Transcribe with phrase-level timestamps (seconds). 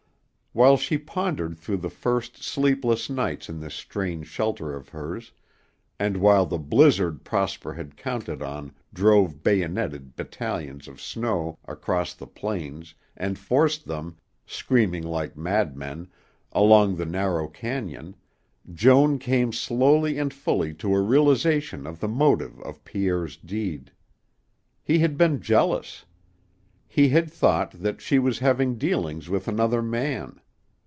[0.53, 5.31] While she pondered through the first sleepless nights in this strange shelter of hers,
[5.97, 12.27] and while the blizzard Prosper had counted on drove bayoneted battalions of snow across the
[12.27, 16.09] plains and forced them, screaming like madmen,
[16.51, 18.15] along the narrow cañon,
[18.73, 23.89] Joan came slowly and fully to a realization of the motive of Pierre's deed.
[24.83, 26.03] He had been jealous.
[26.89, 30.41] He had thought that she was having dealings with another man.